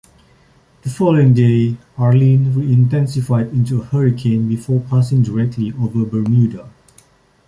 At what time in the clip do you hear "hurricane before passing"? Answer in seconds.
3.85-5.21